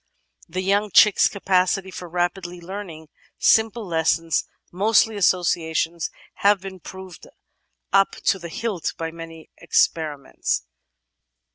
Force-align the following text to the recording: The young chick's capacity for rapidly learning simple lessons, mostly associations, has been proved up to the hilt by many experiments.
The 0.49 0.63
young 0.63 0.89
chick's 0.89 1.29
capacity 1.29 1.91
for 1.91 2.09
rapidly 2.09 2.59
learning 2.59 3.09
simple 3.37 3.85
lessons, 3.85 4.45
mostly 4.71 5.15
associations, 5.15 6.09
has 6.41 6.57
been 6.59 6.79
proved 6.79 7.27
up 7.93 8.13
to 8.23 8.39
the 8.39 8.49
hilt 8.49 8.95
by 8.97 9.11
many 9.11 9.51
experiments. 9.59 10.63